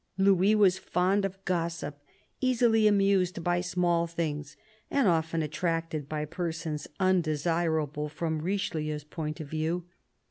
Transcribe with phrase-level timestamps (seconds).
[0.17, 1.99] Louis was fond of gossip,
[2.39, 4.57] easily amused by small things,
[4.89, 9.85] and often attracted by persons undesirable from Richelieu's point of view.